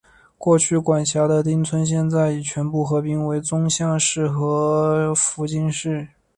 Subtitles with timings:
[0.35, 6.07] 过去管辖的町村现已全部合并为宗像市和福津市。